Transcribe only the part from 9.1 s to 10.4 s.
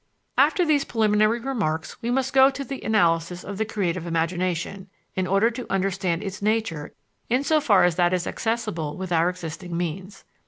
our existing means.